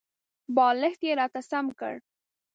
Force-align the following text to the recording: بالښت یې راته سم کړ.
بالښت 0.55 1.01
یې 1.07 1.13
راته 1.19 1.41
سم 1.49 1.65
کړ. 1.79 1.95